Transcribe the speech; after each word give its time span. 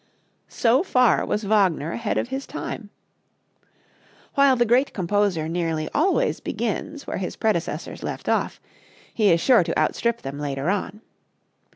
So 0.49 0.81
far 0.81 1.23
was 1.27 1.43
Wagner 1.43 1.91
ahead 1.91 2.17
of 2.17 2.29
his 2.29 2.47
time! 2.47 2.89
While 4.33 4.55
the 4.55 4.65
great 4.65 4.93
composer 4.95 5.47
nearly 5.47 5.87
always 5.93 6.39
begins 6.39 7.05
where 7.05 7.17
his 7.17 7.35
predecessors 7.35 8.01
left 8.01 8.27
off, 8.27 8.59
he 9.13 9.31
is 9.31 9.39
sure 9.39 9.63
to 9.63 9.77
outstrip 9.77 10.23
them 10.23 10.39
later 10.39 10.71
on. 10.71 11.01